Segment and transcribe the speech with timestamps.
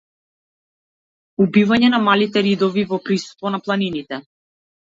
[1.45, 4.23] Убивање на малите ридови во присуство на планините.